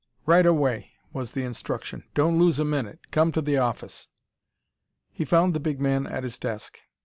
"Right 0.25 0.47
away," 0.47 0.93
was 1.13 1.33
the 1.33 1.43
instruction; 1.43 2.05
"don't 2.15 2.39
lose 2.39 2.59
a 2.59 2.65
minute. 2.65 3.11
Come 3.11 3.31
to 3.33 3.39
the 3.41 3.57
office." 3.57 4.07
He 5.11 5.25
found 5.25 5.53
the 5.53 5.59
big 5.59 5.79
man 5.79 6.07
at 6.07 6.23
his 6.23 6.39
desk. 6.39 6.79